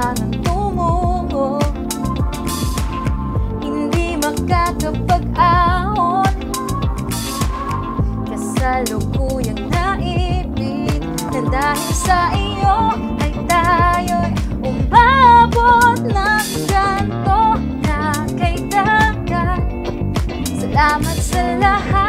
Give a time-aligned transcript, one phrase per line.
[0.00, 1.60] kailangan tumungo
[3.60, 6.32] Hindi makakapag-ahon
[8.24, 14.32] Kasalukuyang naipit Na dahil sa iyo ay tayo'y
[14.64, 19.60] umabot ng ganto na kay dagat
[20.56, 21.99] Salamat sa lahat-lahat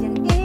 [0.00, 0.41] Dẫn